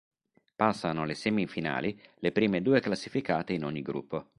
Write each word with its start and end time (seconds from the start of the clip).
Passano 0.55 1.03
alle 1.03 1.13
semifinali 1.13 1.95
le 2.21 2.31
prime 2.31 2.63
due 2.63 2.79
classificate 2.79 3.53
in 3.53 3.63
ogni 3.63 3.83
gruppo. 3.83 4.25